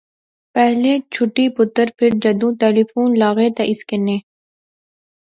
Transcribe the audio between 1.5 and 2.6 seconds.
پتر، فیر جدوں